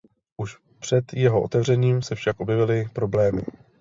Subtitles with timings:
[0.37, 3.41] Už před jeho otevřením se však objevily problémy.